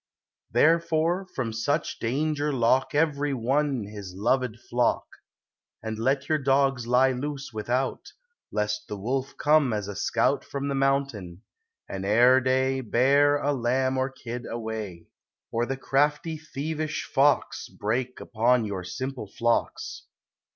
[0.49, 5.05] Therefore from such danger lock Every one his loved flock;
[5.83, 8.13] And let your dogs lie loose without,
[8.51, 11.43] Lest the wolf come as a scout From the mountain,
[11.87, 15.05] and ere day, Bear a lamb or kid away;
[15.51, 20.07] Or the crafty, thievish fox, Break upon your simple flocks.